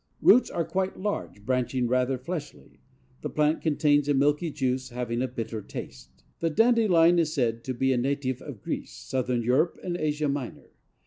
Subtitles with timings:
[0.19, 2.79] Roots are quite large, branching, rather fleshy.
[3.21, 6.23] The plant contains a milky juice, having a bitter taste.
[6.39, 10.71] The Dandelion is said to be a native of Greece, southern Europe and Asia Minor.